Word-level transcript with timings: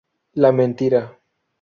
La 0.45 0.51
mentira 0.51 1.03